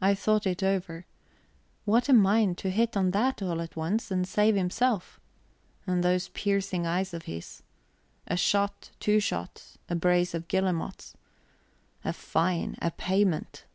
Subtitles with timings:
[0.00, 1.06] I thought it over.
[1.84, 5.20] What a mind, to hit on that all at once, and save himself!
[5.86, 7.62] And those piercing eyes of his.
[8.26, 11.14] A shot, two shots, a brace of guillemots
[12.04, 13.66] a fine, a payment.